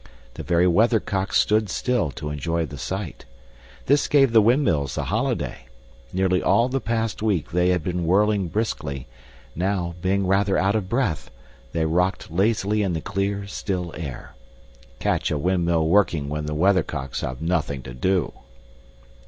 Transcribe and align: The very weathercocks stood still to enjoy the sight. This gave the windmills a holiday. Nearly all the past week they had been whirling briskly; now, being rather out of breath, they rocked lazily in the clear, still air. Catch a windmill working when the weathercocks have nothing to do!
The 0.33 0.41
very 0.41 0.65
weathercocks 0.65 1.37
stood 1.37 1.69
still 1.69 2.09
to 2.13 2.31
enjoy 2.31 2.65
the 2.65 2.79
sight. 2.79 3.25
This 3.85 4.07
gave 4.07 4.31
the 4.31 4.41
windmills 4.41 4.97
a 4.97 5.03
holiday. 5.03 5.67
Nearly 6.11 6.41
all 6.41 6.69
the 6.69 6.81
past 6.81 7.21
week 7.21 7.51
they 7.51 7.69
had 7.69 7.83
been 7.83 8.07
whirling 8.07 8.47
briskly; 8.47 9.05
now, 9.55 9.93
being 10.01 10.25
rather 10.25 10.57
out 10.57 10.73
of 10.75 10.89
breath, 10.89 11.29
they 11.71 11.85
rocked 11.85 12.31
lazily 12.31 12.81
in 12.81 12.93
the 12.93 12.99
clear, 13.01 13.45
still 13.45 13.93
air. 13.95 14.33
Catch 14.97 15.29
a 15.29 15.37
windmill 15.37 15.87
working 15.87 16.29
when 16.29 16.47
the 16.47 16.55
weathercocks 16.55 17.21
have 17.21 17.39
nothing 17.39 17.83
to 17.83 17.93
do! 17.93 18.33